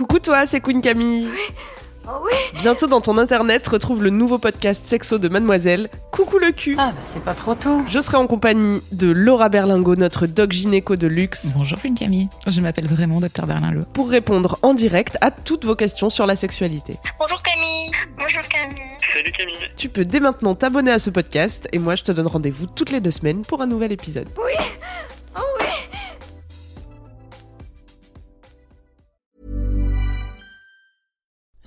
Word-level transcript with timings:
Coucou 0.00 0.18
toi, 0.18 0.46
c'est 0.46 0.60
Queen 0.62 0.80
Camille. 0.80 1.28
Oh 2.08 2.12
oui 2.24 2.32
Bientôt 2.62 2.86
dans 2.86 3.02
ton 3.02 3.18
internet, 3.18 3.66
retrouve 3.66 4.02
le 4.02 4.08
nouveau 4.08 4.38
podcast 4.38 4.86
sexo 4.86 5.18
de 5.18 5.28
Mademoiselle. 5.28 5.90
Coucou 6.10 6.38
le 6.38 6.52
cul. 6.52 6.74
Ah 6.78 6.92
bah 6.96 7.02
c'est 7.04 7.22
pas 7.22 7.34
trop 7.34 7.54
tôt. 7.54 7.82
Je 7.86 8.00
serai 8.00 8.16
en 8.16 8.26
compagnie 8.26 8.80
de 8.92 9.10
Laura 9.10 9.50
Berlingo, 9.50 9.96
notre 9.96 10.26
doc 10.26 10.52
gynéco 10.52 10.96
de 10.96 11.06
luxe, 11.06 11.48
Bonjour 11.54 11.78
une 11.84 11.96
Camille, 11.96 12.28
je 12.46 12.62
m'appelle 12.62 12.86
vraiment 12.86 13.20
Dr 13.20 13.44
Berlinlot. 13.46 13.84
pour 13.92 14.08
répondre 14.08 14.58
en 14.62 14.72
direct 14.72 15.18
à 15.20 15.30
toutes 15.30 15.66
vos 15.66 15.76
questions 15.76 16.08
sur 16.08 16.24
la 16.24 16.34
sexualité. 16.34 16.96
Bonjour 17.18 17.42
Camille. 17.42 17.90
Bonjour 18.18 18.40
Camille. 18.48 18.80
Salut 19.12 19.32
Camille. 19.32 19.68
Tu 19.76 19.90
peux 19.90 20.06
dès 20.06 20.20
maintenant 20.20 20.54
t'abonner 20.54 20.92
à 20.92 20.98
ce 20.98 21.10
podcast 21.10 21.68
et 21.74 21.78
moi 21.78 21.94
je 21.94 22.04
te 22.04 22.12
donne 22.12 22.26
rendez-vous 22.26 22.64
toutes 22.74 22.90
les 22.90 23.00
deux 23.02 23.10
semaines 23.10 23.42
pour 23.42 23.60
un 23.60 23.66
nouvel 23.66 23.92
épisode. 23.92 24.28
Oui. 24.38 24.54